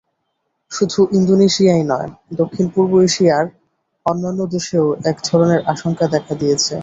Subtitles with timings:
[0.71, 2.09] শুধু ইন্দোনেশিয়াই নয়,
[2.33, 3.45] দক্ষিণ-পূর্ব এশিয়ার
[4.05, 6.75] অন্যান্য দেশেও একধরনের আশঙ্কা দেখা দিয়েছে।